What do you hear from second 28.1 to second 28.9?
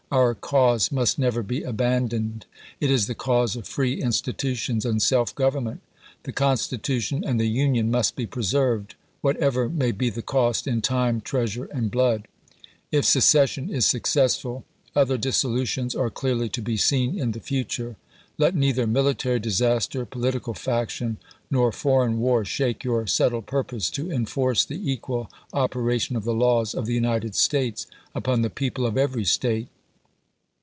upon the people